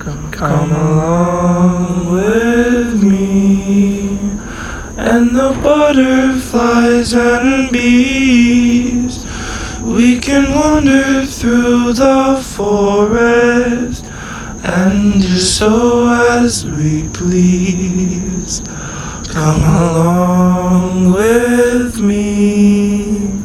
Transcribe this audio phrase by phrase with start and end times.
[0.00, 4.08] Come, come along with me,
[4.96, 9.26] and the butterflies and bees.
[9.82, 14.06] We can wander through the forest
[14.64, 18.62] and do so as we please.
[19.28, 23.44] Come along with me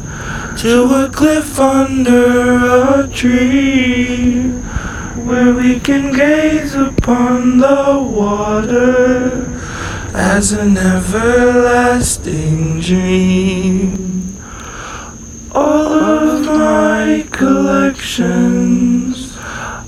[0.56, 4.45] to a cliff under a tree
[5.46, 9.46] where we can gaze upon the water
[10.12, 11.60] as an everlasting
[12.80, 14.36] dream.
[15.52, 18.56] All of my collections,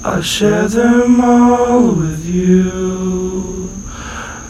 [0.04, 3.68] I'll share them all with you.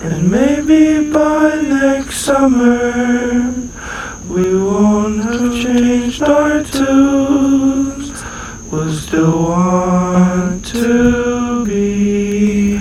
[0.03, 3.55] And maybe by next summer,
[4.29, 8.23] we won't have changed our tunes.
[8.71, 12.77] We'll still want to be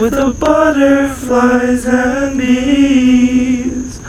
[0.00, 4.00] with the butterflies and bees,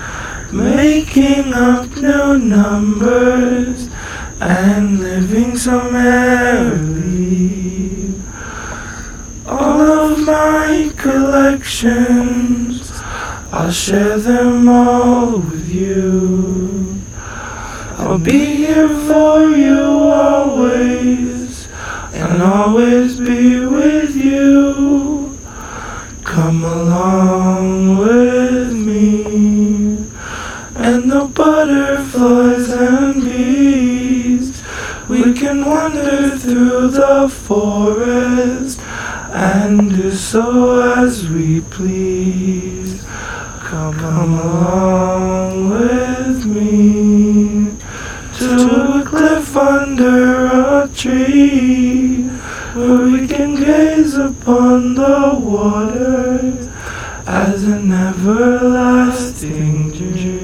[0.52, 3.90] making up new numbers
[4.40, 7.04] and living so merrily.
[9.46, 12.92] All of my collections,
[13.52, 17.02] I'll share them all with you.
[17.98, 21.43] I'll be here for you always,
[22.14, 25.38] and always be with you.
[26.24, 29.98] Come along with me,
[30.76, 34.64] and the butterflies and bees.
[35.10, 38.80] We can wander through the forest
[39.32, 43.04] and do so as we please.
[43.60, 47.76] Come, come along with me
[48.38, 51.93] to a cliff under a tree
[52.74, 56.40] where we can gaze upon the water
[57.28, 60.43] as an everlasting dream.